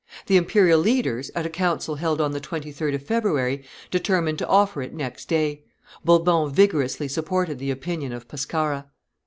The 0.25 0.35
imperial 0.35 0.79
leaders, 0.79 1.29
at 1.35 1.45
a 1.45 1.49
council 1.51 1.97
held 1.97 2.19
on 2.19 2.31
the 2.31 2.41
23d 2.41 2.95
of 2.95 3.03
February, 3.05 3.63
determined 3.91 4.39
to 4.39 4.47
offer 4.47 4.81
it 4.81 4.95
next 4.95 5.27
day. 5.29 5.61
Bourbon 6.03 6.49
vigorously 6.51 7.07
supported 7.07 7.59
the 7.59 7.69
opinion 7.69 8.11
of 8.11 8.27
Pescara. 8.27 8.87